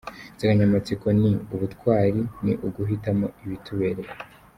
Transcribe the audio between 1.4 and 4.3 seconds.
“Ubutwari ni uguhitamo ibitubereye”.